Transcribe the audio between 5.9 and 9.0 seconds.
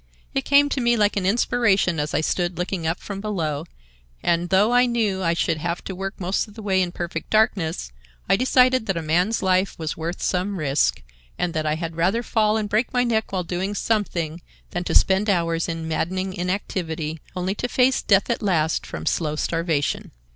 work most of the way in perfect darkness, I decided that